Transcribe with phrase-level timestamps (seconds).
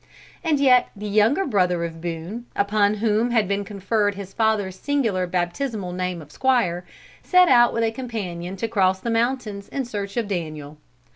[0.43, 5.27] And yet the younger brother of Boone, upon whom had been conferred his father's singular
[5.27, 6.83] baptismal name of Squire,
[7.21, 10.79] set out with a companion to cross the mountains, in search of Daniel.